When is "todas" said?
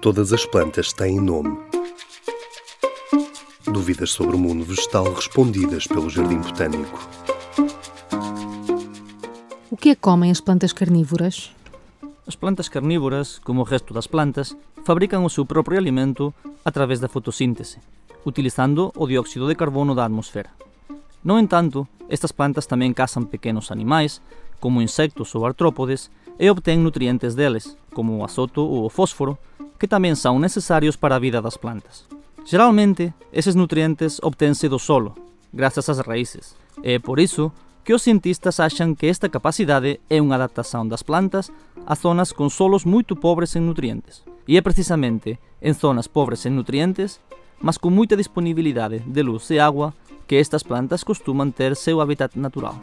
0.00-0.32